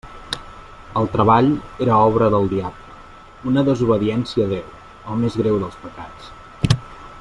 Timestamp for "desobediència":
3.71-4.49